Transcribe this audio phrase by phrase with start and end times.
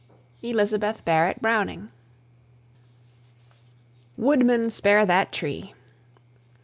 [0.41, 1.91] ELIZABETH BARRETT BROWNING.
[4.17, 5.75] WOODMAN, SPARE THAT TREE!